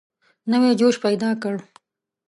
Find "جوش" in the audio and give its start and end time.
0.79-0.95